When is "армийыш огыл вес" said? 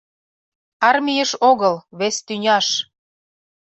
0.89-2.15